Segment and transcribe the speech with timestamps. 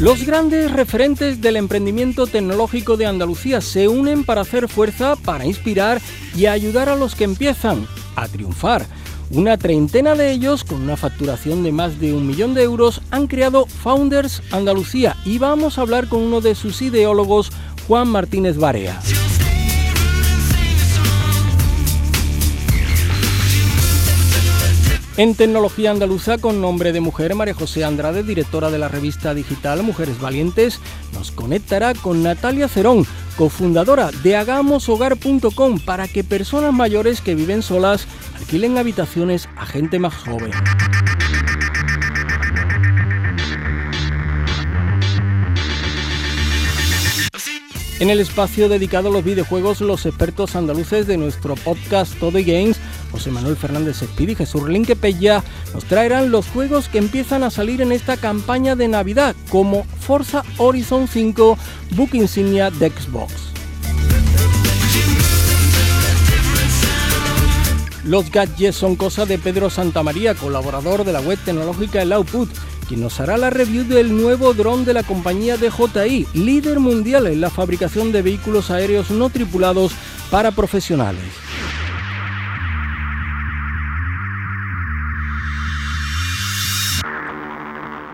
[0.00, 6.00] Los grandes referentes del emprendimiento tecnológico de Andalucía se unen para hacer fuerza, para inspirar
[6.34, 8.86] y ayudar a los que empiezan a triunfar.
[9.30, 13.26] Una treintena de ellos, con una facturación de más de un millón de euros, han
[13.26, 17.52] creado Founders Andalucía y vamos a hablar con uno de sus ideólogos,
[17.86, 18.98] Juan Martínez Barea.
[25.16, 29.82] En tecnología andaluza con nombre de mujer, María José Andrade, directora de la revista digital
[29.82, 30.80] Mujeres Valientes,
[31.12, 33.04] nos conectará con Natalia Cerón,
[33.36, 38.06] cofundadora de hagamosogar.com para que personas mayores que viven solas
[38.36, 40.52] alquilen habitaciones a gente más joven.
[48.00, 52.80] En el espacio dedicado a los videojuegos, los expertos andaluces de nuestro podcast Todo Games,
[53.10, 55.42] José Manuel Fernández Espíritu y Jesús Linquepella,
[55.74, 60.44] nos traerán los juegos que empiezan a salir en esta campaña de Navidad, como Forza
[60.58, 61.58] Horizon 5,
[61.96, 63.50] book insignia de Xbox.
[68.04, 72.48] Los gadgets son cosa de Pedro Santamaría, colaborador de la web tecnológica El Output,
[72.88, 77.40] quien nos hará la review del nuevo dron de la compañía DJI, líder mundial en
[77.40, 79.92] la fabricación de vehículos aéreos no tripulados
[80.30, 81.22] para profesionales.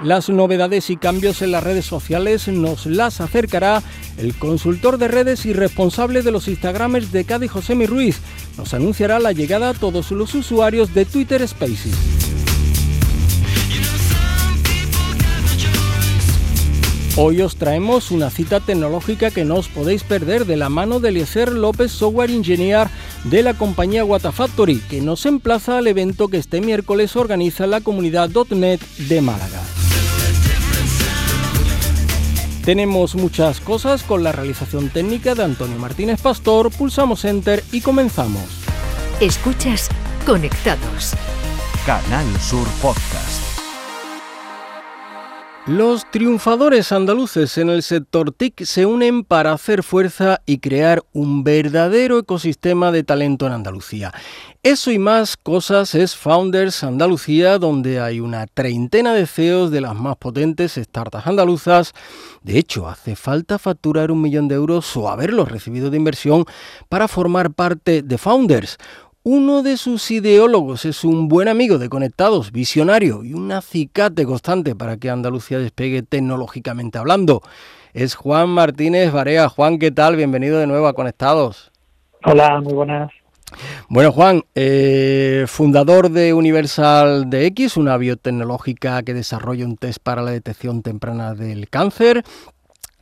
[0.06, 3.82] Las novedades y cambios en las redes sociales nos las acercará
[4.18, 8.20] el consultor de redes y responsable de los Instagramers de Cádiz, José Ruiz.
[8.56, 11.96] Nos anunciará la llegada a todos los usuarios de Twitter Spaces.
[17.16, 21.08] Hoy os traemos una cita tecnológica que no os podéis perder de la mano de
[21.08, 22.86] Eliezer López, Software Engineer
[23.24, 28.30] de la compañía Watafactory, que nos emplaza al evento que este miércoles organiza la comunidad
[28.50, 29.75] .NET de Málaga.
[32.66, 38.42] Tenemos muchas cosas con la realización técnica de Antonio Martínez Pastor, pulsamos Enter y comenzamos.
[39.20, 39.88] Escuchas
[40.26, 41.12] Conectados.
[41.86, 43.45] Canal Sur Podcast.
[45.66, 51.42] Los triunfadores andaluces en el sector TIC se unen para hacer fuerza y crear un
[51.42, 54.14] verdadero ecosistema de talento en Andalucía.
[54.62, 59.96] Eso y más cosas es Founders Andalucía, donde hay una treintena de CEOs de las
[59.96, 61.94] más potentes startups andaluzas.
[62.42, 66.44] De hecho, hace falta facturar un millón de euros o haberlos recibido de inversión
[66.88, 68.78] para formar parte de Founders
[69.28, 74.76] uno de sus ideólogos es un buen amigo de Conectados, visionario y un acicate constante
[74.76, 77.42] para que Andalucía despegue tecnológicamente hablando.
[77.92, 79.48] Es Juan Martínez Barea.
[79.48, 80.14] Juan, ¿qué tal?
[80.14, 81.72] Bienvenido de nuevo a Conectados.
[82.24, 83.10] Hola, muy buenas.
[83.88, 90.30] Bueno, Juan, eh, fundador de Universal DX, una biotecnológica que desarrolla un test para la
[90.30, 92.22] detección temprana del cáncer,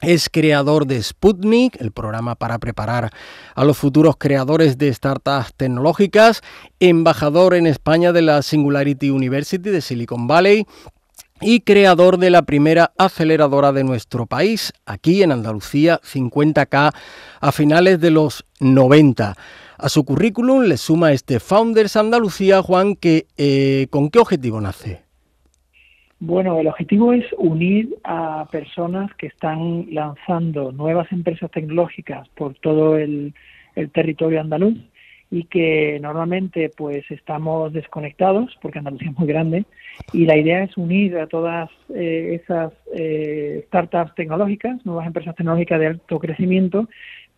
[0.00, 3.10] es creador de Sputnik, el programa para preparar
[3.54, 6.42] a los futuros creadores de startups tecnológicas,
[6.80, 10.66] embajador en España de la Singularity University de Silicon Valley
[11.40, 16.94] y creador de la primera aceleradora de nuestro país, aquí en Andalucía, 50K,
[17.40, 19.36] a finales de los 90.
[19.76, 25.03] A su currículum le suma este Founders Andalucía, Juan, que eh, ¿con qué objetivo nace?
[26.26, 32.96] Bueno, el objetivo es unir a personas que están lanzando nuevas empresas tecnológicas por todo
[32.96, 33.34] el,
[33.92, 34.78] territorio andaluz
[35.30, 39.64] y que normalmente pues estamos desconectados porque Andalucía es muy grande
[40.12, 45.80] y la idea es unir a todas eh, esas eh, startups tecnológicas, nuevas empresas tecnológicas
[45.80, 46.88] de alto crecimiento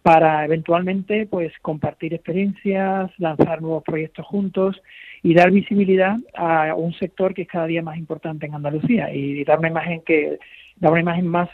[0.02, 4.80] para eventualmente pues compartir experiencias, lanzar nuevos proyectos juntos
[5.26, 9.42] y dar visibilidad a un sector que es cada día más importante en Andalucía y
[9.42, 10.38] dar una imagen que
[10.76, 11.50] da una imagen más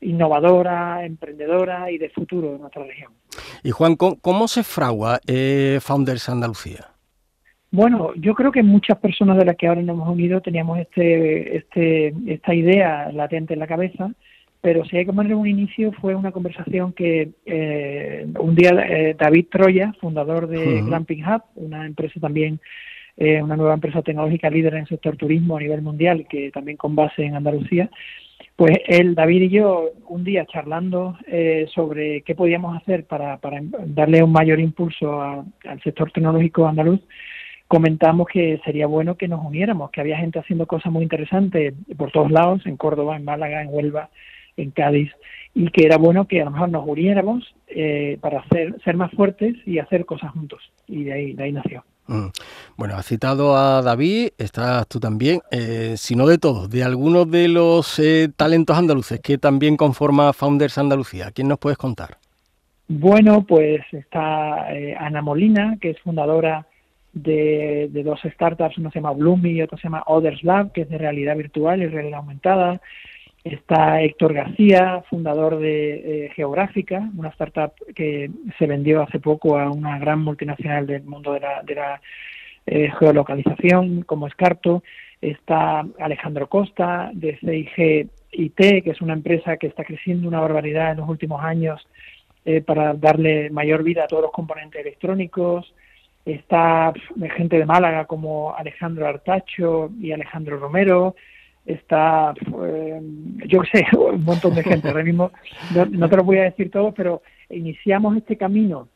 [0.00, 3.10] innovadora, emprendedora y de futuro de nuestra región.
[3.64, 6.86] Y Juan, ¿cómo, se fragua eh, Founders Andalucía?
[7.72, 11.56] Bueno, yo creo que muchas personas de las que ahora nos hemos unido teníamos este,
[11.56, 14.08] este, esta idea latente en la cabeza,
[14.60, 19.16] pero si hay que poner un inicio fue una conversación que eh, un día eh,
[19.18, 22.60] David Troya, fundador de Glamping Hub, una empresa también
[23.16, 26.94] una nueva empresa tecnológica líder en el sector turismo a nivel mundial, que también con
[26.94, 27.88] base en Andalucía,
[28.56, 33.60] Pues él, David y yo, un día charlando eh, sobre qué podíamos hacer para, para
[33.86, 37.00] darle un mayor impulso al sector tecnológico andaluz,
[37.68, 42.10] comentamos que sería bueno que nos uniéramos, que había gente haciendo cosas muy interesantes por
[42.12, 44.08] todos lados, en Córdoba, en Málaga, en Huelva,
[44.56, 45.10] en Cádiz,
[45.54, 49.10] y que era bueno que a lo mejor nos uniéramos eh, para hacer, ser más
[49.12, 50.62] fuertes y hacer cosas juntos.
[50.86, 51.84] Y de ahí, de ahí nació.
[52.08, 52.28] Mm.
[52.76, 57.30] Bueno, has citado a David, estás tú también, eh, si no de todos, de algunos
[57.30, 61.30] de los eh, talentos andaluces que también conforma Founders Andalucía.
[61.32, 62.18] ¿Quién nos puedes contar?
[62.88, 66.66] Bueno, pues está eh, Ana Molina, que es fundadora
[67.12, 70.88] de, dos startups, uno se llama Bloomy y otro se llama Others Lab, que es
[70.88, 72.80] de realidad virtual y realidad aumentada.
[73.46, 78.28] Está Héctor García, fundador de eh, Geográfica, una startup que
[78.58, 82.00] se vendió hace poco a una gran multinacional del mundo de la, de la
[82.66, 84.82] eh, geolocalización como Escarto.
[85.20, 90.90] Está Alejandro Costa de CIG IT, que es una empresa que está creciendo una barbaridad
[90.90, 91.86] en los últimos años
[92.44, 95.72] eh, para darle mayor vida a todos los componentes electrónicos.
[96.24, 96.92] Está
[97.36, 101.14] gente de Málaga como Alejandro Artacho y Alejandro Romero
[101.66, 102.32] está,
[102.64, 103.00] eh,
[103.46, 104.88] yo sé, un montón de gente.
[104.88, 105.32] Ahora mismo
[105.74, 108.88] no, te lo voy a decir todo, pero iniciamos este camino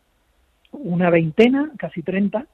[0.72, 2.46] una veintena, casi treinta,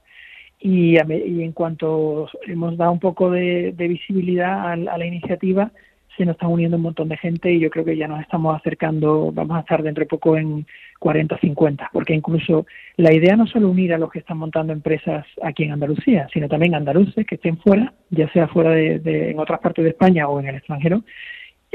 [0.59, 5.71] y, en cuanto hemos dado un poco de, visibilidad a, la iniciativa,
[6.17, 8.57] se nos están uniendo un montón de gente y yo creo que ya nos estamos
[8.57, 10.67] acercando, vamos a estar dentro de poco en
[10.99, 12.67] 40 50, porque incluso
[12.97, 16.27] la idea no es solo unir a los que están montando empresas aquí en Andalucía,
[16.33, 20.29] sino también andaluces que estén fuera, ya sea fuera de, en otras partes de España
[20.29, 21.03] o en el extranjero,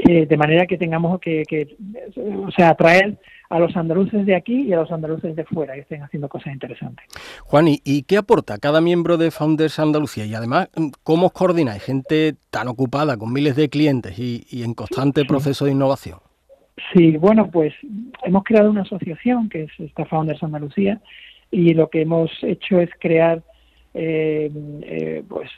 [0.08, 1.76] eh, de manera que tengamos que, que,
[2.16, 3.18] o sea, atraer
[3.52, 6.54] a los andaluces de aquí y a los andaluces de fuera que estén haciendo cosas
[6.54, 7.06] interesantes.
[7.44, 10.24] Juan, ¿y, qué aporta cada miembro de Founders Andalucía?
[10.24, 10.70] Y además,
[11.02, 11.82] ¿cómo os coordináis?
[11.82, 16.18] Gente tan ocupada con miles de clientes y, en constante proceso de innovación.
[16.94, 17.74] Sí, bueno, pues
[18.24, 21.00] hemos creado una asociación que es esta Founders Andalucía
[21.50, 23.42] y lo que hemos hecho es crear
[23.92, 24.50] eh,
[24.82, 25.50] eh, pues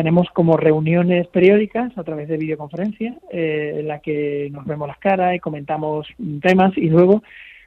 [0.00, 4.96] tenemos como reuniones periódicas a través de videoconferencia eh, en la que nos vemos las
[4.96, 6.08] caras y comentamos
[6.40, 7.22] temas y luego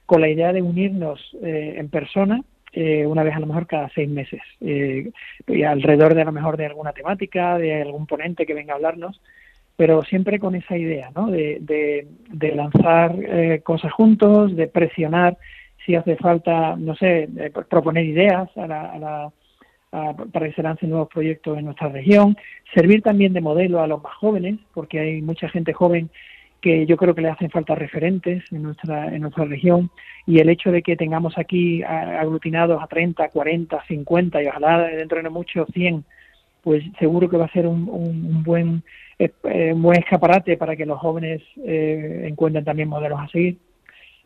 [0.07, 2.41] con la idea de unirnos eh, en persona
[2.71, 6.57] eh, una vez a lo mejor cada seis meses y alrededor de a lo mejor
[6.57, 9.21] de alguna temática de algún ponente que venga a hablarnos
[9.75, 11.29] pero siempre con esa idea ¿no?
[11.29, 13.15] de, de, lanzar
[13.61, 15.37] cosas juntos de presionar
[15.85, 17.29] si hace falta no sé
[17.69, 19.31] proponer ideas a la
[20.31, 22.35] para que se lancen nuevos proyectos en nuestra región,
[22.73, 26.09] servir también de modelo a los más jóvenes, porque hay mucha gente joven
[26.61, 29.91] que yo creo que le hacen falta referentes en nuestra, en nuestra región.
[30.25, 35.17] Y el hecho de que tengamos aquí aglutinados a 30, 40, 50 y ojalá dentro
[35.17, 36.03] de no mucho 100,
[36.63, 38.81] pues seguro que va a ser un, un, buen,
[39.19, 43.57] eh, un buen escaparate para que los jóvenes eh, encuentren también modelos a seguir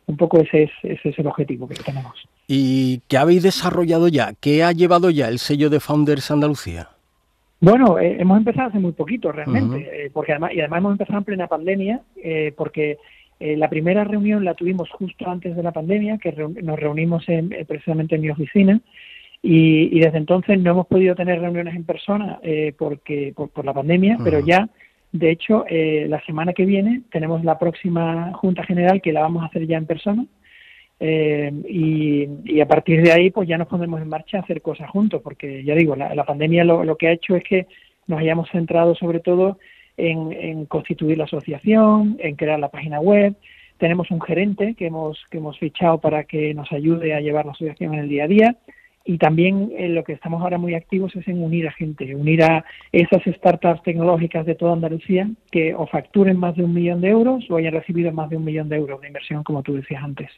[0.07, 2.27] un poco ese es, ese es el objetivo que tenemos.
[2.47, 4.33] ¿Y qué habéis desarrollado ya?
[4.39, 6.89] ¿Qué ha llevado ya el sello de Founders Andalucía?
[7.59, 11.19] Bueno, eh, hemos empezado hace muy poquito realmente, eh, porque además, y además hemos empezado
[11.19, 12.97] en plena pandemia, eh, porque
[13.39, 18.15] la primera reunión la tuvimos justo antes de la pandemia, que nos reunimos en, precisamente
[18.15, 18.81] en mi oficina,
[19.43, 22.39] y, desde entonces no hemos podido tener reuniones en persona
[22.79, 24.67] porque por, la pandemia, pero ya
[25.11, 29.43] de hecho, eh, la semana que viene tenemos la próxima Junta General que la vamos
[29.43, 30.25] a hacer ya en persona
[30.99, 34.89] eh, y, a partir de ahí pues ya nos ponemos en marcha a hacer cosas
[34.89, 37.67] juntos porque ya digo, la, pandemia lo, que ha hecho es que
[38.07, 39.59] nos hayamos centrado sobre todo
[39.95, 43.35] en, constituir la asociación, en crear la página web.
[43.77, 47.51] Tenemos un gerente que hemos, que hemos fichado para que nos ayude a llevar la
[47.51, 48.55] asociación en el día a día
[49.07, 52.43] y también en lo que estamos ahora muy activos es en unir a gente, unir
[52.43, 57.07] a esas startups tecnológicas de toda Andalucía que o facturen más de un millón de
[57.07, 60.03] euros o hayan recibido más de un millón de euros de inversión, como tú decías
[60.03, 60.29] antes.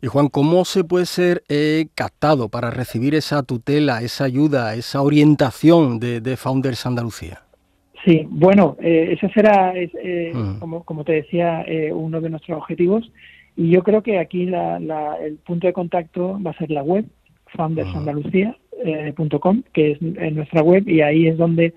[0.00, 5.02] Y Juan, ¿cómo se puede ser eh, captado para recibir esa tutela, esa ayuda, esa
[5.02, 7.42] orientación de, Founders Andalucía?
[8.04, 13.10] Sí, bueno, eh, ese será, eh, como, como, te decía, eh, uno de nuestros objetivos.
[13.56, 17.06] Y yo creo que aquí el punto de contacto va a ser la web,
[17.54, 21.74] foundersandalucía.com, que es en nuestra web, y ahí es donde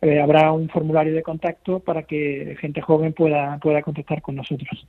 [0.00, 4.86] eh, habrá un formulario de contacto para que gente joven pueda, pueda contactar con nosotros.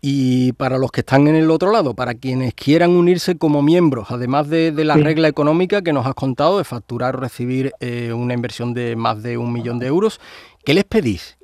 [0.00, 4.10] Y para los que están en el otro lado, para quienes quieran unirse como miembros,
[4.10, 8.34] además de, la regla económica que nos has contado de facturar o recibir eh, una
[8.34, 10.20] inversión de más de un millón de euros,
[10.64, 11.36] ¿qué les pedís?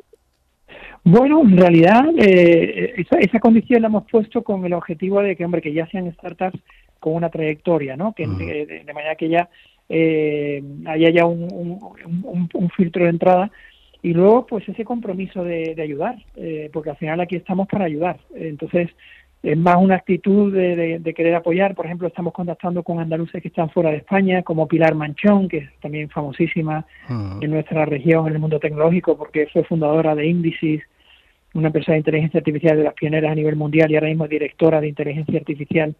[1.02, 5.44] Bueno, en realidad eh, esa, esa, condición la hemos puesto con el objetivo de que,
[5.44, 6.60] hombre, que ya sean startups
[7.02, 8.14] con una trayectoria, ¿no?
[8.14, 9.48] Que, de, manera que ya
[9.88, 11.80] eh, haya ya un,
[12.54, 13.50] un, filtro de entrada
[14.02, 18.20] y luego pues ese compromiso de, ayudar, eh, porque al final aquí estamos para ayudar.
[18.36, 18.90] Entonces
[19.42, 21.74] es más una actitud de, querer apoyar.
[21.74, 25.58] Por ejemplo, estamos contactando con andaluces que están fuera de España, como Pilar Manchón, que
[25.58, 26.86] es también famosísima
[27.40, 30.82] en nuestra región, en el mundo tecnológico, porque fue fundadora de Indices,
[31.54, 34.80] una empresa de inteligencia artificial de las pioneras a nivel mundial y ahora mismo directora
[34.80, 35.96] de inteligencia artificial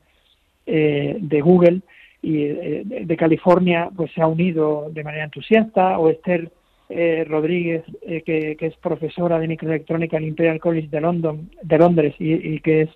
[0.66, 1.81] eh, de Google
[2.23, 6.50] y eh, de California, pues se ha unido de manera entusiasta, o Esther
[6.88, 7.85] eh, Rodríguez,
[8.25, 12.83] que, es profesora de microelectrónica en el Imperial College de, London, de Londres y que
[12.83, 12.90] es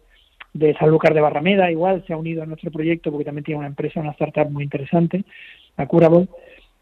[0.59, 3.69] de Sanlúcar de Barrameda, igual se ha unido a nuestro proyecto porque también tiene una
[3.69, 5.25] empresa, una startup muy interesante,
[5.77, 5.87] a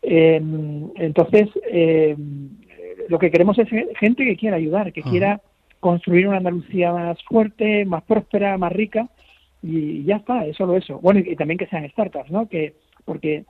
[0.03, 2.51] em, entonces, em,
[3.09, 5.41] lo que queremos es gente que quiera ayudar, que quiera
[5.81, 9.09] construir una Andalucía más fuerte, más próspera, más rica,
[9.67, 10.99] y ya está, es solo eso.
[11.01, 12.47] Bueno, y, también que sean startups, ¿no?
[12.49, 12.75] Que,
[13.07, 13.45] porque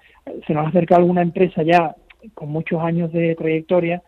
[0.47, 1.97] se nos acerca alguna empresa ya
[2.35, 4.01] con muchos años de trayectoria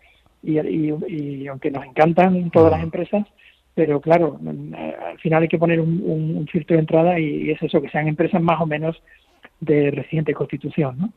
[0.43, 3.27] y, y aunque nos encantan todas las empresas,
[3.75, 6.01] pero claro, al final hay que poner un,
[6.37, 9.03] un, filtro de entrada y es eso, que sean empresas más o menos
[9.61, 11.13] de reciente constitución, ¿no?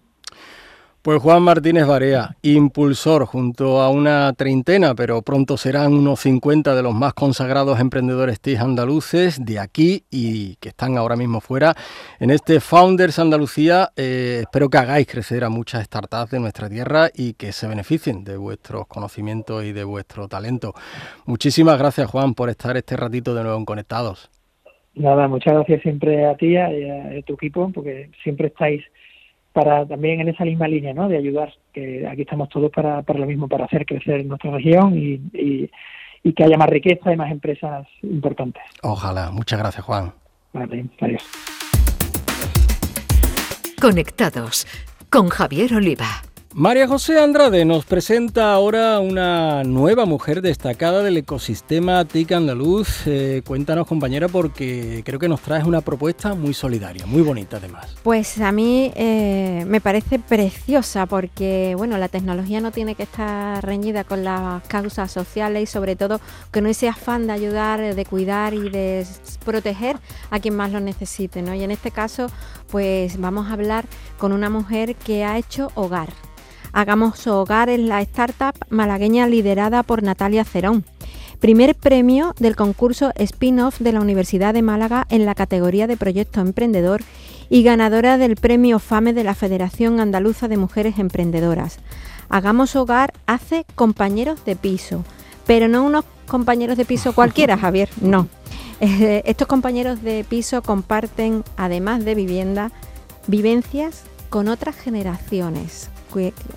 [1.01, 6.83] Pues Juan Martínez Barea, impulsor junto a una treintena, pero pronto serán unos 50 de
[6.83, 11.73] los más consagrados emprendedores TIC andaluces de aquí y que están ahora mismo fuera.
[12.19, 17.07] En este Founders Andalucía eh, espero que hagáis crecer a muchas startups de nuestra tierra
[17.15, 20.73] y que se beneficien de vuestros conocimientos y de vuestro talento.
[21.25, 24.29] Muchísimas gracias Juan por estar este ratito de nuevo en Conectados.
[24.95, 28.83] Nada, muchas gracias siempre a ti y a tu equipo porque siempre estáis
[29.53, 31.07] para también en esa misma línea, ¿no?
[31.07, 34.97] De ayudar, que aquí estamos todos para, para lo mismo, para hacer crecer nuestra región
[34.97, 35.69] y, y,
[36.23, 38.63] y, que haya más riqueza y más empresas importantes.
[38.83, 39.31] Ojalá.
[39.31, 40.13] Muchas gracias, Juan.
[40.53, 41.23] Vale, adiós.
[43.81, 44.67] Conectados
[45.09, 46.28] con Javier Oliva.
[46.55, 53.05] María José Andrade nos presenta ahora una nueva mujer destacada del ecosistema TIC andaluz.
[53.05, 57.95] Eh, cuéntanos, compañera, porque creo que nos traes una propuesta muy solidaria, muy bonita además.
[58.01, 63.63] Pues a mí eh, me parece preciosa porque, bueno, la tecnología no tiene que estar
[63.63, 66.19] reñida con las causas sociales y sobre todo
[66.51, 69.05] con ese afán de ayudar, de cuidar y de
[69.45, 69.97] proteger
[70.31, 71.53] a quien más lo necesite, ¿no?
[71.53, 72.25] Y en este caso,
[72.71, 73.85] pues vamos a hablar
[74.17, 76.09] con una mujer que ha hecho hogar
[76.73, 80.85] Hagamos Hogar en la startup malagueña liderada por Natalia Cerón.
[81.39, 86.41] Primer premio del concurso Spin-off de la Universidad de Málaga en la categoría de Proyecto
[86.41, 87.01] Emprendedor
[87.49, 91.79] y ganadora del premio FAME de la Federación Andaluza de Mujeres Emprendedoras.
[92.29, 95.03] Hagamos Hogar hace compañeros de piso,
[95.47, 98.27] pero no unos compañeros de piso cualquiera, Javier, no.
[98.81, 102.71] Eh, estos compañeros de piso comparten, además de vivienda,
[103.27, 105.89] vivencias con otras generaciones,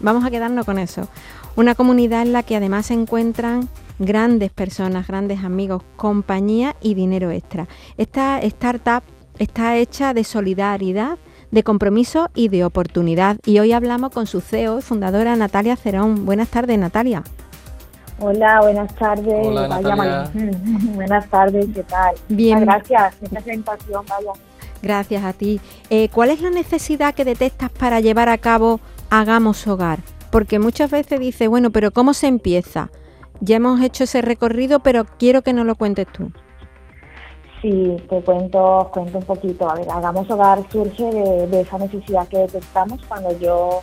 [0.00, 1.08] vamos a quedarnos con eso.
[1.54, 3.68] Una comunidad en la que además se encuentran
[3.98, 7.68] grandes personas, grandes amigos, compañía y dinero extra.
[7.98, 9.02] Esta startup
[9.38, 11.18] está hecha de solidaridad,
[11.50, 13.36] de compromiso y de oportunidad.
[13.44, 16.24] Y hoy hablamos con su CEO y fundadora Natalia Cerón.
[16.24, 17.22] Buenas tardes, Natalia.
[18.18, 19.46] Hola, buenas tardes.
[19.46, 20.30] Hola,
[20.94, 22.14] buenas tardes, ¿qué tal?
[22.28, 22.60] Bien.
[22.60, 24.32] gracias, esta presentación, vaya.
[24.80, 25.60] Gracias a ti.
[25.90, 28.80] Eh, ¿Cuál es la necesidad que detectas para llevar a cabo
[29.12, 29.98] hagamos hogar.
[30.30, 32.90] Porque muchas veces dice, bueno, pero ¿cómo se empieza?
[33.40, 36.32] Ya hemos hecho ese recorrido, pero quiero que nos lo cuentes tú.
[37.60, 39.68] Sí, te cuento, cuento un poquito.
[39.68, 43.82] A ver, Hagamos Hogar surge de, esa necesidad que detectamos cuando yo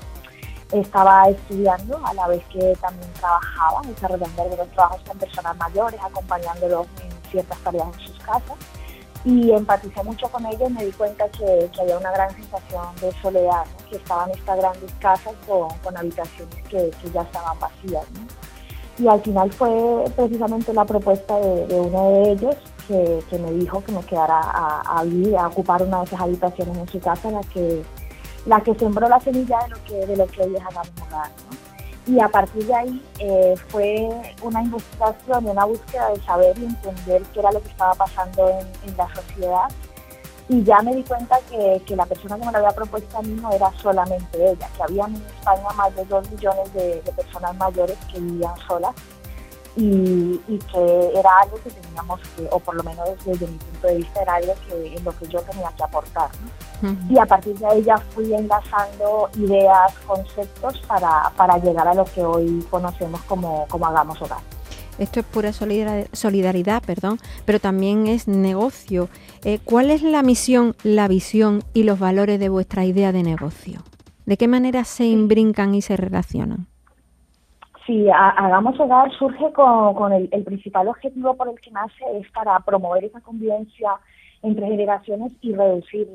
[0.72, 6.88] estaba estudiando, a la vez que también trabajaba, desarrollando algunos trabajos con personas mayores, acompañándolos
[7.04, 8.58] en ciertas tareas en sus casas
[9.26, 13.66] y empaticé mucho con ellos, me di cuenta que, había una gran sensación de soledad,
[13.90, 18.06] que estaban estas grandes casas con, habitaciones que, ya estaban vacías.
[18.98, 22.56] Y al final fue precisamente la propuesta de, uno de ellos
[22.88, 26.88] que, me dijo que me quedara a, vivir, a ocupar una de esas habitaciones en
[26.88, 27.84] su casa, la que,
[28.46, 31.30] la que sembró la semilla de lo que, de lo que hagamos hogar
[32.10, 34.10] y a partir de ahí eh, fue
[34.42, 38.50] una investigación y una búsqueda de saber y entender qué era lo que estaba pasando
[38.50, 39.70] en, la sociedad.
[40.48, 43.40] Y ya me di cuenta que, la persona que me lo había propuesto a mí
[43.40, 47.98] no era solamente ella, que había en España más de dos millones de, personas mayores
[48.12, 48.96] que vivían solas
[49.76, 50.40] y,
[50.72, 54.22] que era algo que teníamos que, o por lo menos desde mi punto de vista,
[54.22, 56.30] era algo que, en lo que yo tenía que aportar.
[57.10, 62.06] Y a partir de ahí ya fui enlazando ideas, conceptos para, para llegar a lo
[62.06, 64.40] que hoy conocemos como, como Hagamos Hogar.
[64.98, 69.10] Esto es pura solidaridad, perdón, pero también es negocio.
[69.44, 73.82] Eh, ¿Cuál es la misión, la visión y los valores de vuestra idea de negocio?
[74.26, 76.69] ¿De qué manera se imbrincan y se relacionan?
[77.90, 83.04] Sí, Hagamos Hogar surge con, el, principal objetivo por el que nace es para promover
[83.04, 83.94] esa convivencia
[84.44, 86.08] entre generaciones y reducir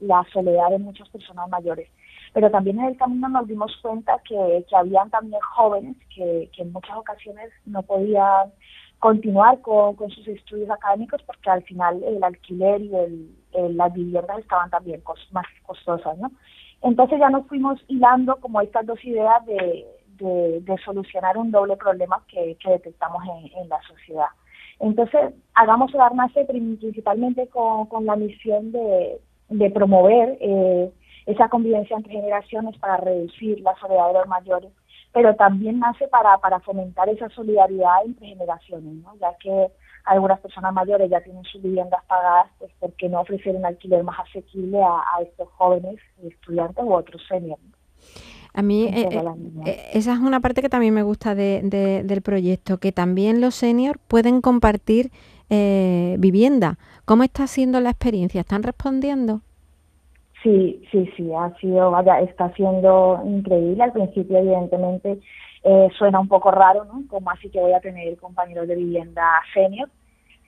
[0.00, 1.88] la, soledad de muchas personas mayores.
[2.32, 6.72] Pero también en el camino nos dimos cuenta que, que habían también jóvenes que, en
[6.72, 8.50] muchas ocasiones no podían
[8.98, 14.70] continuar con, sus estudios académicos porque al final el alquiler y el, las viviendas estaban
[14.70, 16.32] también más costosas, ¿no?
[16.82, 19.86] Entonces ya nos fuimos hilando como estas dos ideas de,
[20.16, 23.22] de, solucionar un doble problema que, detectamos
[23.54, 24.28] en, la sociedad.
[24.80, 30.90] Entonces, hagamos dar nace principalmente con, la misión de, promover eh,
[31.26, 34.70] esa convivencia entre generaciones para reducir la soledad de los mayores,
[35.12, 39.14] pero también nace para, para fomentar esa solidaridad entre generaciones, ¿no?
[39.16, 39.70] ya que
[40.06, 44.04] algunas personas mayores ya tienen sus viviendas pagadas, pues ¿por qué no ofrecer un alquiler
[44.04, 47.60] más asequible a, estos jóvenes estudiantes u otros seniors?
[48.56, 49.22] A mí eh, eh,
[49.66, 54.00] eh, esa es una parte que también me gusta del proyecto, que también los seniors
[54.08, 55.10] pueden compartir
[55.48, 56.78] vivienda.
[57.04, 58.40] ¿Cómo está siendo la experiencia?
[58.40, 59.42] ¿Están respondiendo?
[60.42, 63.84] Sí, sí, sí, ha sido, vaya, está siendo increíble.
[63.84, 65.20] Al principio, evidentemente,
[65.98, 67.02] suena un poco raro, ¿no?
[67.08, 69.22] Como así que voy a tener compañeros de vivienda
[69.52, 69.90] senior,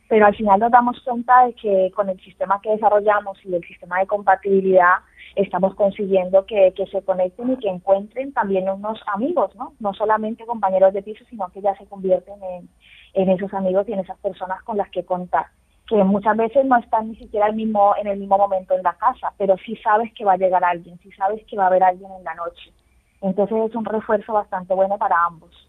[0.08, 3.62] pero al final nos damos cuenta de que con el sistema que desarrollamos y el
[3.64, 4.96] sistema de compatibilidad
[5.36, 9.74] estamos consiguiendo que, se conecten y que encuentren también unos amigos, ¿no?
[9.78, 12.68] No solamente compañeros de piso, sino que ya se convierten en,
[13.12, 15.46] en esos amigos y en esas personas con las que contar
[15.88, 18.92] que muchas veces no están ni siquiera el mismo, en el mismo momento en la
[18.94, 21.82] casa, pero sí sabes que va a llegar alguien, sí sabes que va a haber
[21.82, 22.72] alguien en la noche.
[23.22, 25.67] Entonces es un refuerzo bastante bueno para ambos.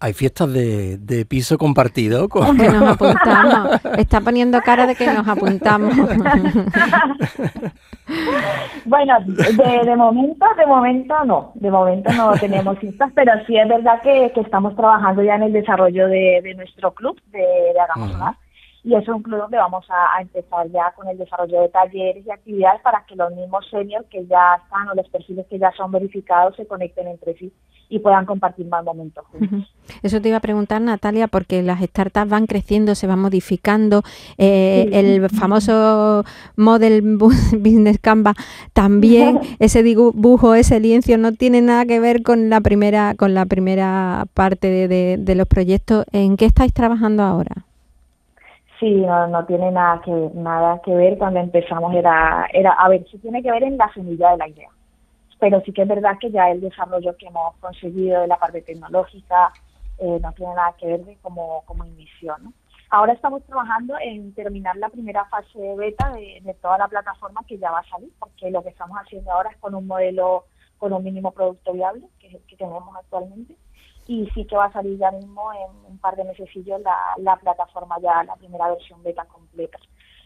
[0.00, 2.28] Hay fiestas de, de piso compartido.
[2.28, 2.56] Con...
[2.56, 3.80] Que nos apuntamos.
[3.98, 5.94] Está poniendo cara de que nos apuntamos.
[8.84, 11.52] bueno, de, momento, de momento no.
[11.54, 15.52] De momento no tenemos fiestas, pero sí es verdad que, estamos trabajando ya en el
[15.52, 18.36] desarrollo de, nuestro club de, de Hagamos
[18.84, 22.30] y es un club donde vamos a, empezar ya con el desarrollo de talleres y
[22.30, 25.92] actividades para que los mismos seniors que ya están o los perfiles que ya son
[25.92, 27.52] verificados se conecten entre sí
[27.88, 29.70] y puedan compartir más momentos juntos.
[30.02, 34.02] Eso te iba a preguntar, Natalia, porque las startups van creciendo, se van modificando.
[34.38, 36.24] Eh, el famoso
[36.56, 38.32] Model Business Canva
[38.72, 43.44] también, ese dibujo, ese lienzo, no tiene nada que ver con la primera, con la
[43.44, 46.06] primera parte de, de los proyectos.
[46.12, 47.66] ¿En qué estáis trabajando ahora?
[48.82, 51.16] Sí, no, no tiene nada que nada que ver.
[51.16, 54.48] Cuando empezamos era, era, a ver, sí tiene que ver en la semilla de la
[54.48, 54.70] idea.
[55.38, 58.60] Pero sí que es verdad que ya el desarrollo que hemos conseguido de la parte
[58.62, 59.52] tecnológica
[59.98, 61.16] eh, no tiene nada que ver de
[61.86, 62.52] inicio, ¿no?
[62.90, 67.44] Ahora estamos trabajando en terminar la primera fase de beta de, de, toda la plataforma
[67.46, 70.46] que ya va a salir, porque lo que estamos haciendo ahora es con un modelo
[70.78, 73.56] con un mínimo producto viable, que es el que tenemos actualmente,
[74.06, 77.36] y sí que va a salir ya mismo en un par de meses la, la
[77.36, 79.78] plataforma ya, la primera versión beta completa.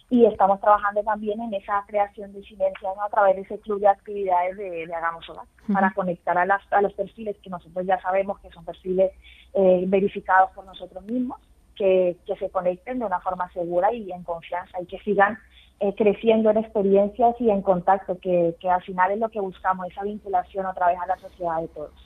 [0.09, 3.89] Y estamos trabajando también en esa creación de sinergia a través de ese club de
[3.89, 8.39] actividades de, Hagamos Hogar, para conectar a, las, a los perfiles que nosotros ya sabemos
[8.39, 9.11] que son perfiles
[9.55, 11.41] eh, verificados por nosotros mismos,
[11.75, 15.39] que, que se conecten de una forma segura y en confianza y que sigan
[15.81, 19.89] eh, creciendo en experiencias y en contacto, que, que al final es lo que buscamos,
[19.89, 22.06] esa vinculación otra vez a la sociedad de todos.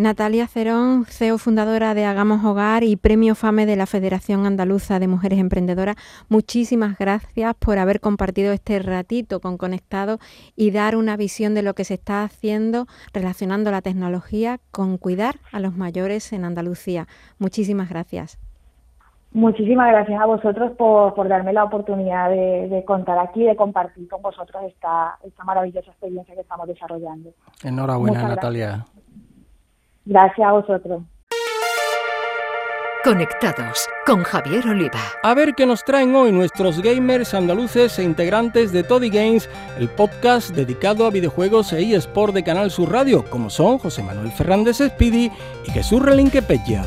[0.00, 5.08] Natalia Cerón, CEO fundadora de Hagamos Hogar y premio FAME de la Federación Andaluza de
[5.08, 5.96] Mujeres Emprendedoras,
[6.30, 10.16] muchísimas gracias por haber compartido este ratito con Conectado
[10.56, 15.34] y dar una visión de lo que se está haciendo relacionando la tecnología con cuidar
[15.52, 17.06] a los mayores en Andalucía.
[17.38, 18.38] Muchísimas gracias.
[19.32, 24.62] Muchísimas gracias a vosotros por, darme la oportunidad de, contar aquí, de compartir con vosotros
[24.66, 27.30] esta, esta maravillosa experiencia que estamos desarrollando.
[27.62, 28.86] Enhorabuena, Natalia.
[30.04, 31.02] Gracias a vosotros.
[33.02, 35.00] Conectados con Javier Oliva.
[35.22, 39.88] A ver qué nos traen hoy nuestros gamers andaluces e integrantes de Toddy Games, el
[39.88, 44.78] podcast dedicado a videojuegos e eSport de Canal Sur Radio, como son José Manuel Fernández
[44.78, 45.32] Speedy
[45.66, 46.84] y Jesús Relinque Pella.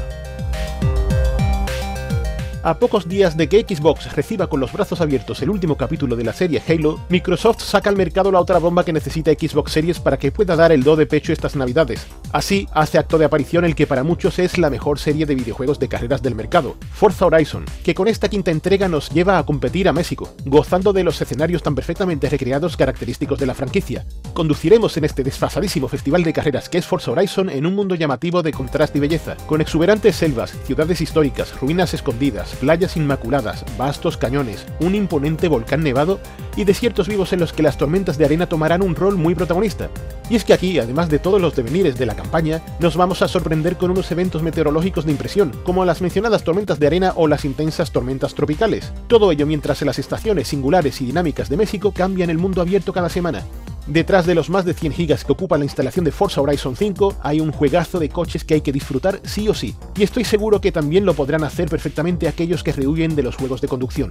[2.66, 6.24] A pocos días de que Xbox reciba con los brazos abiertos el último capítulo de
[6.24, 10.18] la serie Halo, Microsoft saca al mercado la otra bomba que necesita Xbox Series para
[10.18, 12.08] que pueda dar el do de pecho estas navidades.
[12.32, 15.78] Así, hace acto de aparición el que para muchos es la mejor serie de videojuegos
[15.78, 19.90] de carreras del mercado, Forza Horizon, que con esta quinta entrega nos lleva a competir
[19.90, 24.06] a México, gozando de los escenarios tan perfectamente recreados característicos de la franquicia.
[24.34, 28.42] Conduciremos en este desfasadísimo festival de carreras que es Forza Horizon en un mundo llamativo
[28.42, 34.66] de contraste y belleza, con exuberantes selvas, ciudades históricas, ruinas escondidas, playas inmaculadas, vastos cañones,
[34.80, 36.20] un imponente volcán nevado
[36.56, 39.90] y desiertos vivos en los que las tormentas de arena tomarán un rol muy protagonista.
[40.30, 43.28] Y es que aquí, además de todos los devenires de la campaña, nos vamos a
[43.28, 47.46] sorprender con unos eventos meteorológicos de impresión, como las mencionadas tormentas de arena o las
[47.46, 48.92] intensas tormentas tropicales.
[49.08, 53.10] Todo ello mientras las estaciones singulares y dinámicas de México cambian el mundo abierto cada
[53.10, 53.44] semana.
[53.88, 57.18] Detrás de los más de 100 gigas que ocupa la instalación de Forza Horizon 5
[57.22, 60.62] hay un juegazo de coches que hay que disfrutar sí o sí, y estoy seguro
[60.62, 64.10] que también lo podrán hacer perfectamente aquellos que rehuyen de los juegos de conducción.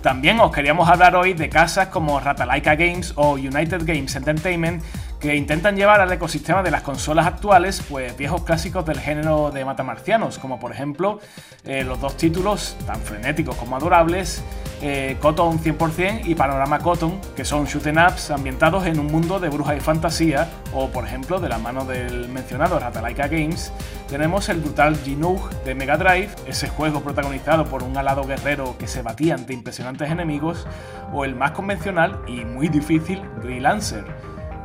[0.00, 4.82] También os queríamos hablar hoy de casas como Ratalaika Games o United Games Entertainment
[5.20, 9.64] que intentan llevar al ecosistema de las consolas actuales pues viejos clásicos del género de
[9.64, 11.20] matamarcianos, como por ejemplo
[11.64, 14.42] eh, los dos títulos tan frenéticos como adorables,
[14.82, 19.48] eh, Cotton 100% y Panorama Cotton, que son shooting ups ambientados en un mundo de
[19.48, 23.72] bruja y fantasía, o por ejemplo de la mano del mencionado Ratalaika Games,
[24.08, 28.86] tenemos el brutal Ginoog de Mega Drive, ese juego protagonizado por un alado guerrero que
[28.88, 30.66] se batía ante impresionantes enemigos,
[31.12, 34.04] o el más convencional y muy difícil Green Lancer.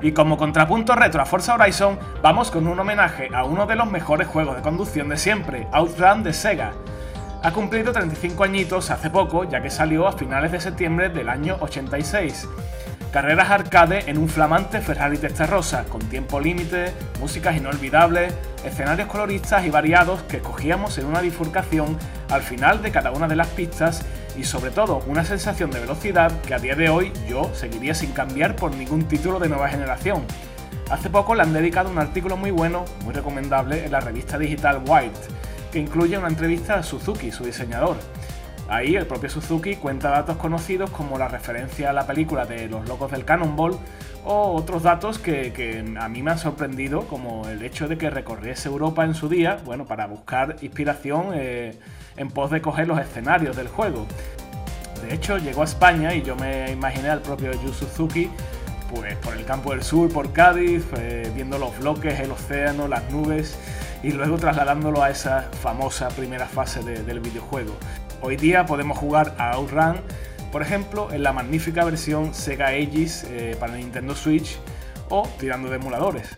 [0.01, 3.89] Y como contrapunto retro a Forza Horizon, vamos con un homenaje a uno de los
[3.89, 6.73] mejores juegos de conducción de siempre, Outrun de Sega.
[7.45, 11.58] Ha cumplido 35 añitos hace poco, ya que salió a finales de septiembre del año
[11.60, 12.47] 86
[13.12, 18.34] carreras arcade en un flamante Ferrari Testarossa, con tiempo límite, músicas inolvidables,
[18.65, 21.99] escenarios coloristas y variados que escogíamos en una bifurcación
[22.31, 24.03] al final de cada una de las pistas
[24.36, 28.12] y sobre todo una sensación de velocidad que a día de hoy yo seguiría sin
[28.12, 30.25] cambiar por ningún título de nueva generación.
[30.89, 34.81] Hace poco le han dedicado un artículo muy bueno, muy recomendable, en la revista digital
[34.88, 35.19] White,
[35.75, 37.97] que incluye una entrevista a Suzuki, su diseñador.
[38.69, 42.88] Ahí el propio Suzuki cuenta datos conocidos como la referencia a la película de Los
[42.88, 43.77] Locos del Cannonball
[44.23, 48.69] o otros datos que, a mí me han sorprendido, como el hecho de que recorriese
[48.69, 51.77] Europa en su día, bueno, para buscar inspiración eh,
[52.15, 54.07] en pos de coger los escenarios del juego.
[55.01, 58.29] De hecho, llegó a España y yo me imaginé al propio Yu Suzuki
[58.93, 63.11] pues por el campo del sur, por Cádiz, eh, viendo los bloques, el océano, las
[63.11, 63.57] nubes
[64.05, 67.73] y luego trasladándolo a esa famosa primera fase del videojuego.
[68.21, 69.95] Hoy día podemos jugar a Outrun,
[70.51, 74.59] por ejemplo, en la magnífica versión Sega Aegis eh, para Nintendo Switch
[75.09, 76.37] o tirando de emuladores.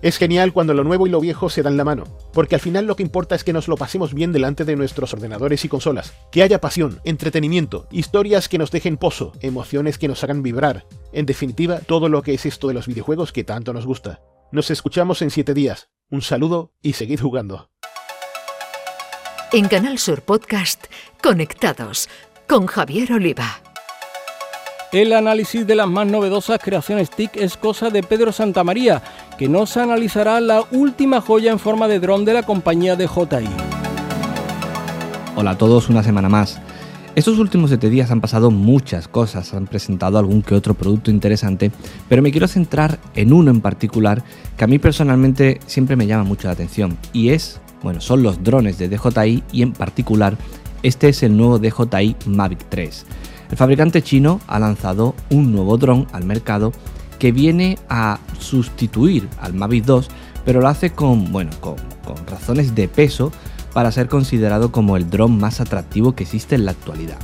[0.00, 2.86] Es genial cuando lo nuevo y lo viejo se dan la mano, porque al final
[2.86, 6.14] lo que importa es que nos lo pasemos bien delante de nuestros ordenadores y consolas,
[6.30, 11.26] que haya pasión, entretenimiento, historias que nos dejen pozo, emociones que nos hagan vibrar, en
[11.26, 14.20] definitiva todo lo que es esto de los videojuegos que tanto nos gusta.
[14.52, 17.70] Nos escuchamos en 7 días, un saludo y seguid jugando.
[19.52, 20.86] En Canal Sur Podcast,
[21.22, 22.08] Conectados
[22.48, 23.60] con Javier Oliva.
[24.92, 29.02] El análisis de las más novedosas creaciones TIC es cosa de Pedro Santamaría,
[29.36, 33.48] que nos analizará la última joya en forma de dron de la compañía de JI.
[35.34, 36.60] Hola a todos, una semana más.
[37.16, 41.72] Estos últimos 7 días han pasado muchas cosas, han presentado algún que otro producto interesante,
[42.10, 44.22] pero me quiero centrar en uno en particular
[44.58, 48.44] que a mí personalmente siempre me llama mucho la atención, y es bueno, son los
[48.44, 50.36] drones de DJI y en particular
[50.82, 53.06] este es el nuevo DJI Mavic 3.
[53.50, 56.72] El fabricante chino ha lanzado un nuevo dron al mercado
[57.18, 60.08] que viene a sustituir al Mavic 2,
[60.44, 63.32] pero lo hace con, bueno, con, con razones de peso
[63.76, 67.18] para ser considerado como el dron más atractivo que existe en la actualidad.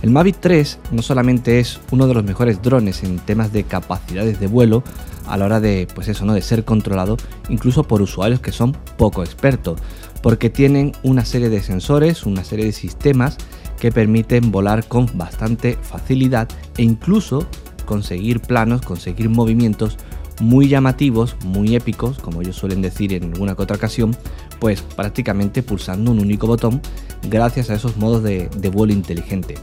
[0.00, 4.38] El Mavic 3 no solamente es uno de los mejores drones en temas de capacidades
[4.38, 4.84] de vuelo
[5.26, 6.34] a la hora de, pues eso, ¿no?
[6.34, 7.16] de ser controlado
[7.48, 9.80] incluso por usuarios que son poco expertos,
[10.22, 13.36] porque tienen una serie de sensores, una serie de sistemas
[13.80, 17.44] que permiten volar con bastante facilidad e incluso
[17.86, 19.96] conseguir planos, conseguir movimientos
[20.40, 24.16] muy llamativos, muy épicos, como ellos suelen decir en alguna que otra ocasión,
[24.60, 26.80] pues prácticamente pulsando un único botón
[27.22, 29.54] gracias a esos modos de, vuelo inteligente.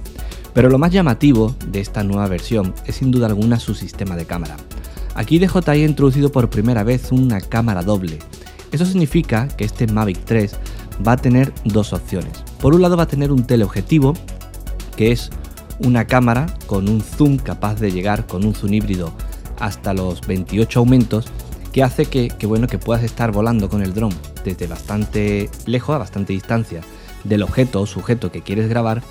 [0.54, 4.26] Pero lo más llamativo de esta nueva versión es sin duda alguna su sistema de
[4.26, 4.56] cámara.
[5.16, 8.20] Aquí DJI ha introducido por primera vez una cámara doble.
[8.72, 10.56] Eso significa que este Mavic 3
[11.06, 12.44] va a tener dos opciones.
[12.60, 14.14] Por un lado va a tener un teleobjetivo,
[14.96, 15.30] que es
[15.80, 19.14] una cámara con un zoom capaz de llegar con un zoom híbrido
[19.60, 21.26] hasta los 28 aumentos,
[21.76, 24.14] que hace que, bueno, que puedas estar volando con el dron
[24.46, 26.80] desde bastante lejos, a bastante distancia
[27.26, 29.02] del objeto o sujeto que quieres grabar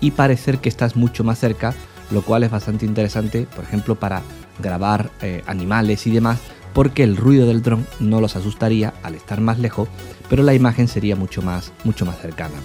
[0.00, 1.74] y parecer que estás mucho más cerca,
[2.10, 4.22] lo cual es bastante interesante, por ejemplo, para
[4.58, 6.38] grabar eh, animales y demás,
[6.72, 9.90] porque el ruido del dron no los asustaría al estar más lejos,
[10.30, 12.56] pero la imagen sería mucho más, mucho más cercana.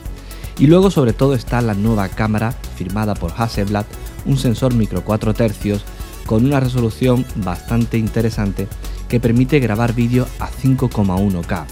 [0.58, 3.86] Y luego sobre todo está la nueva cámara firmada por Hasselblad,
[4.26, 5.84] un sensor micro 4 tercios
[6.26, 8.70] con una resolución bastante interesante
[9.10, 11.66] que permite grabar vídeo a 5,1K.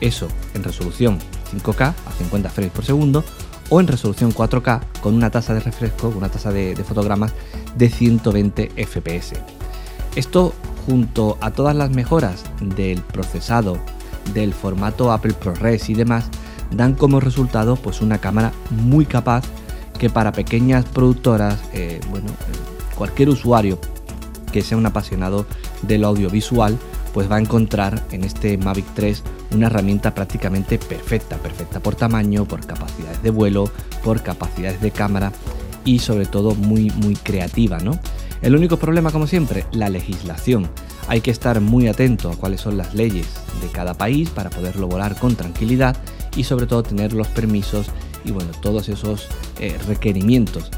[0.00, 1.18] Eso en resolución
[1.52, 3.24] 5K a 50 frames por segundo
[3.70, 7.32] o en resolución 4K con una tasa de refresco, una tasa de, fotogramas
[7.76, 9.32] de 120 fps.
[10.14, 10.54] Esto
[10.86, 13.78] junto a todas las mejoras del procesado,
[14.34, 16.28] del formato Apple ProRes y demás,
[16.70, 19.44] dan como resultado pues una cámara muy capaz
[19.98, 23.78] que para pequeñas productoras, eh, bueno, eh, cualquier usuario
[24.52, 25.46] que sea un apasionado
[25.82, 26.78] del audiovisual,
[27.12, 32.44] pues va a encontrar en este Mavic 3 una herramienta prácticamente perfecta, perfecta por tamaño,
[32.44, 33.70] por capacidades de vuelo,
[34.04, 35.32] por capacidades de cámara
[35.84, 37.98] y sobre todo muy muy creativa, ¿no?
[38.40, 40.68] El único problema, como siempre, la legislación.
[41.08, 43.26] Hay que estar muy atento a cuáles son las leyes
[43.60, 45.96] de cada país para poderlo volar con tranquilidad
[46.36, 47.86] y sobre todo tener los permisos
[48.24, 50.70] y bueno, todos esos eh, requerimientos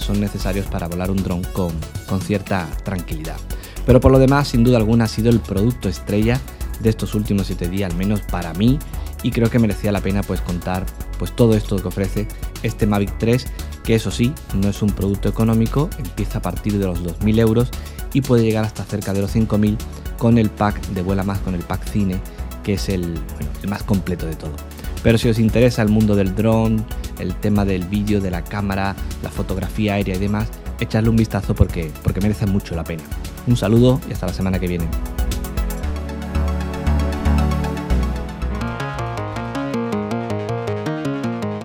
[0.00, 1.72] son necesarios para volar un dron con,
[2.20, 3.36] cierta tranquilidad.
[3.84, 6.40] Pero por lo demás, sin duda alguna, ha sido el producto estrella
[6.80, 8.78] de estos últimos 7 días, al menos para mí,
[9.22, 10.84] y creo que merecía la pena pues contar
[11.18, 12.28] pues todo esto que ofrece
[12.62, 13.46] este Mavic 3,
[13.84, 17.68] que eso sí, no es un producto económico, empieza a partir de los 2.000 euros
[18.12, 19.76] y puede llegar hasta cerca de los 5.000
[20.18, 22.20] con el pack de vuela más, con el pack cine,
[22.62, 23.14] que es el,
[23.62, 24.54] el más completo de todo.
[25.02, 26.84] Pero si os interesa el mundo del dron,
[27.18, 30.48] el tema del vídeo, de la cámara, la fotografía aérea y demás,
[30.80, 33.02] echadle un vistazo porque, porque merece mucho la pena.
[33.46, 34.88] Un saludo y hasta la semana que viene.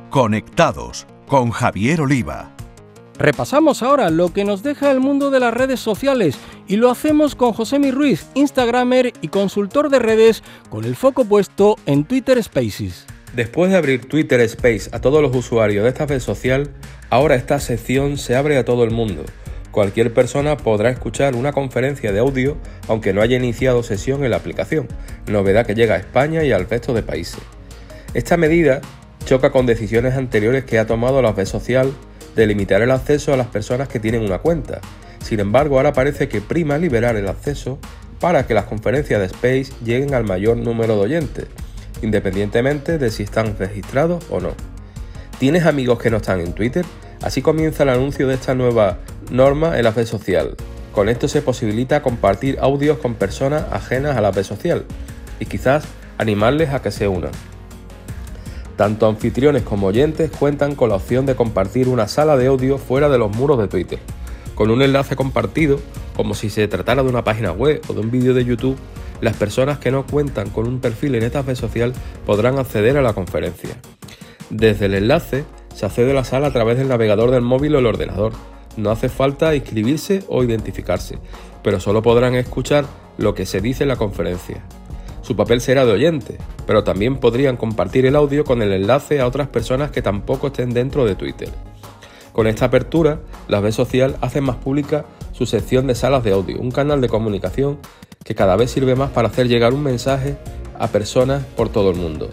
[0.10, 2.52] Conectados con Javier Oliva.
[3.18, 6.38] Repasamos ahora lo que nos deja el mundo de las redes sociales
[6.68, 11.78] y lo hacemos con Josemi Ruiz, Instagramer y consultor de redes, con el foco puesto
[11.86, 13.06] en Twitter Spaces.
[13.34, 16.70] Después de abrir Twitter Space a todos los usuarios de esta red social,
[17.10, 19.24] ahora esta sección se abre a todo el mundo.
[19.72, 22.58] Cualquier persona podrá escuchar una conferencia de audio
[22.90, 24.90] aunque no haya iniciado sesión en la aplicación,
[25.28, 27.40] novedad que llega a España y al resto de países.
[28.14, 28.82] Esta medida
[29.24, 31.94] choca con decisiones anteriores que ha tomado la red social
[32.36, 34.82] de limitar el acceso a las personas que tienen una cuenta.
[35.24, 37.80] Sin embargo, ahora parece que prima liberar el acceso
[38.20, 41.48] para que las conferencias de Space lleguen al mayor número de oyentes
[42.02, 44.52] independientemente de si están registrados o no.
[45.40, 46.86] ¿Tienes amigos que no están en Twitter?
[47.22, 48.98] Así comienza el anuncio de esta nueva
[49.32, 50.56] norma en la red social.
[50.92, 54.86] Con esto se posibilita compartir audios con personas ajenas a la red social
[55.40, 55.86] y quizás
[56.18, 57.32] animarles a que se unan.
[58.76, 63.10] Tanto anfitriones como oyentes cuentan con la opción de compartir una sala de audio fuera
[63.10, 64.00] de los muros de Twitter,
[64.56, 65.80] con un enlace compartido
[66.16, 68.78] como si se tratara de una página web o de un vídeo de YouTube
[69.22, 71.94] las personas que no cuentan con un perfil en esta red social
[72.26, 73.78] podrán acceder a la conferencia.
[74.50, 77.80] Desde el enlace se accede a la sala a través del navegador del móvil o
[77.80, 78.34] el ordenador.
[78.78, 81.20] No hace falta inscribirse o identificarse,
[81.64, 82.86] pero solo podrán escuchar
[83.18, 84.64] lo que se dice en la conferencia.
[85.22, 89.28] Su papel será de oyente, pero también podrían compartir el audio con el enlace a
[89.28, 91.50] otras personas que tampoco estén dentro de Twitter.
[92.34, 96.60] Con esta apertura, la red social hace más pública su sección de salas de audio,
[96.60, 97.80] un canal de comunicación
[98.24, 100.38] que cada vez sirve más para hacer llegar un mensaje
[100.78, 102.30] a personas por todo el mundo.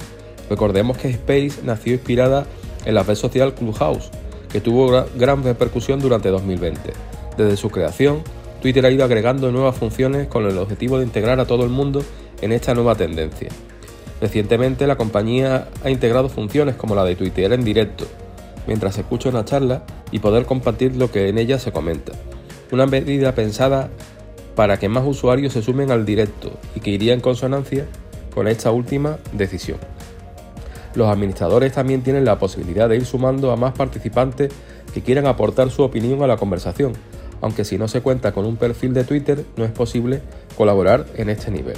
[0.50, 2.46] Recordemos que Space nació inspirada
[2.84, 4.11] en la red social Clubhouse,
[4.50, 6.92] que tuvo gran repercusión durante 2020.
[7.37, 8.22] Desde su creación,
[8.61, 12.02] Twitter ha ido agregando nuevas funciones con el objetivo de integrar a todo el mundo
[12.40, 13.48] en esta nueva tendencia.
[14.20, 18.06] Recientemente la compañía ha integrado funciones como la de Twitter en directo,
[18.66, 22.12] mientras escucha una charla y poder compartir lo que en ella se comenta.
[22.70, 23.88] Una medida pensada
[24.54, 27.87] para que más usuarios se sumen al directo y que iría en consonancia
[28.35, 29.78] con esta última decisión.
[30.94, 34.52] Los administradores también tienen la posibilidad de ir sumando a más participantes
[34.92, 36.92] que quieran aportar su opinión a la conversación,
[37.40, 40.20] aunque si no se cuenta con un perfil de Twitter no es posible
[40.57, 41.76] colaborar en este nivel.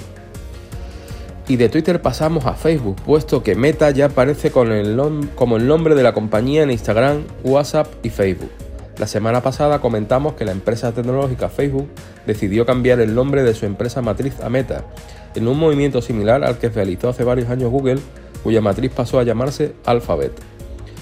[1.48, 4.98] Y de Twitter pasamos a Facebook, puesto que Meta ya aparece con el
[5.34, 8.50] como el nombre de la compañía en Instagram, WhatsApp y Facebook.
[9.00, 11.88] La semana pasada comentamos que la empresa tecnológica Facebook
[12.26, 14.84] decidió cambiar el nombre de su empresa matriz a Meta,
[15.34, 17.98] en un movimiento similar al que realizó hace varios años Google,
[18.42, 20.32] cuya matriz pasó a llamarse Alphabet.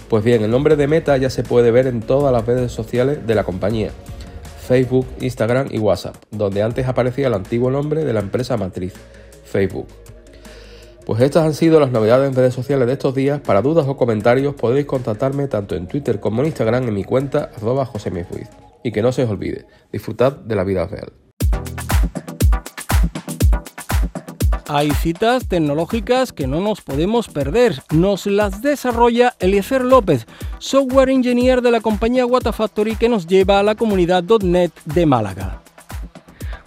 [0.09, 3.27] Pues bien, el nombre de Meta ya se puede ver en todas las redes sociales
[3.27, 3.91] de la compañía,
[4.65, 8.93] Facebook, Instagram y WhatsApp, donde antes aparecía el antiguo nombre de la empresa matriz,
[9.45, 9.89] Facebook.
[11.09, 13.41] Pues estas han sido las novedades en redes sociales de estos días.
[13.41, 17.51] Para dudas o comentarios podéis contactarme tanto en Twitter como en Instagram en mi cuenta
[17.57, 17.91] arroba
[18.83, 21.15] Y que no se os olvide, disfrutad de la vida real.
[24.69, 27.83] Hay citas tecnológicas que no nos podemos perder.
[27.91, 30.27] Nos las desarrolla Eliezer López,
[30.59, 35.63] software engineer de la compañía Watafactory que nos lleva a la comunidad .NET de Málaga.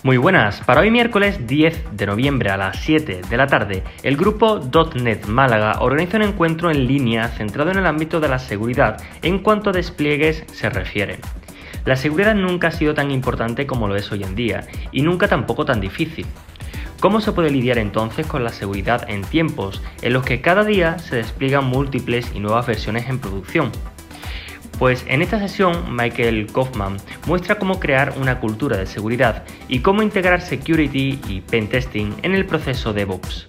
[0.03, 4.17] Muy buenas, para hoy miércoles 10 de noviembre a las 7 de la tarde, el
[4.17, 4.59] grupo
[4.95, 9.37] .NET Málaga organiza un encuentro en línea centrado en el ámbito de la seguridad en
[9.37, 11.19] cuanto a despliegues se refiere.
[11.85, 15.27] La seguridad nunca ha sido tan importante como lo es hoy en día y nunca
[15.27, 16.25] tampoco tan difícil.
[16.99, 20.97] ¿Cómo se puede lidiar entonces con la seguridad en tiempos en los que cada día
[20.97, 23.71] se despliegan múltiples y nuevas versiones en producción?
[24.81, 30.01] Pues en esta sesión Michael Kaufman muestra cómo crear una cultura de seguridad y cómo
[30.01, 33.45] integrar security y pentesting en el proceso DevOps.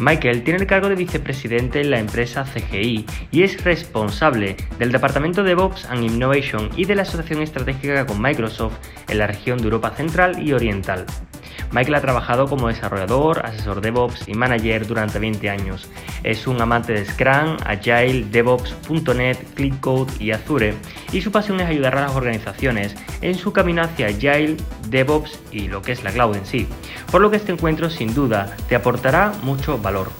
[0.00, 5.44] Michael tiene el cargo de vicepresidente en la empresa CGI y es responsable del Departamento
[5.44, 8.74] de DevOps and Innovation y de la asociación estratégica con Microsoft
[9.08, 11.06] en la región de Europa Central y Oriental.
[11.72, 15.88] Michael ha trabajado como desarrollador, asesor DevOps y manager durante 20 años.
[16.22, 19.38] Es un amante de Scrum, Agile, DevOps.net,
[19.80, 20.74] Code y Azure
[21.12, 24.56] y su pasión es ayudar a las organizaciones en su camino hacia Agile,
[24.88, 26.66] DevOps y lo que es la cloud en sí.
[27.10, 30.10] Por lo que este encuentro sin duda te aportará mucho valor.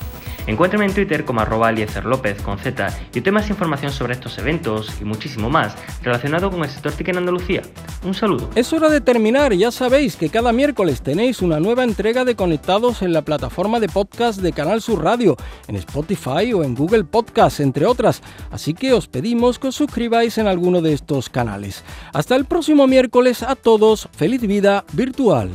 [0.47, 4.93] Encuéntrame en Twitter como arroba López con Z y obtén más información sobre estos eventos
[5.01, 7.63] y muchísimo más relacionado con el sector TIC en Andalucía.
[8.05, 8.51] Un saludo.
[8.55, 13.03] Es hora de terminar, ya sabéis que cada miércoles tenéis una nueva entrega de Conectados
[13.03, 17.61] en la plataforma de podcast de Canal Sur Radio, en Spotify o en Google Podcast,
[17.61, 18.23] entre otras.
[18.51, 21.83] Así que os pedimos que os suscribáis en alguno de estos canales.
[22.13, 25.51] Hasta el próximo miércoles a todos, feliz vida virtual.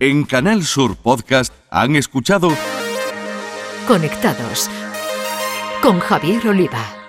[0.00, 2.50] En Canal Sur Podcast han escuchado
[3.86, 4.70] Conectados
[5.82, 7.03] con Javier Oliva.